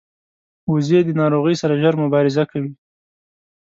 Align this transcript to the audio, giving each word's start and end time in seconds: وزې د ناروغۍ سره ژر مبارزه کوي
وزې 0.71 0.99
د 1.05 1.09
ناروغۍ 1.21 1.55
سره 1.61 1.73
ژر 1.81 1.93
مبارزه 2.03 2.43
کوي 2.51 2.71